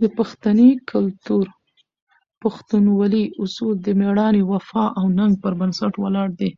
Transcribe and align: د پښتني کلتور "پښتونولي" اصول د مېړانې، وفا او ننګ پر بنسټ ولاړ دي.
د 0.00 0.02
پښتني 0.16 0.70
کلتور 0.90 1.46
"پښتونولي" 2.42 3.24
اصول 3.42 3.74
د 3.82 3.88
مېړانې، 4.00 4.42
وفا 4.52 4.84
او 4.98 5.04
ننګ 5.18 5.32
پر 5.42 5.52
بنسټ 5.60 5.94
ولاړ 5.98 6.28
دي. 6.40 6.50